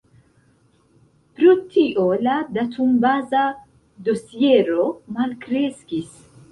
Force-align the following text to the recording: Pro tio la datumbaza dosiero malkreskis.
Pro 1.41 1.53
tio 1.75 2.07
la 2.29 2.39
datumbaza 2.57 3.47
dosiero 4.09 4.93
malkreskis. 5.19 6.15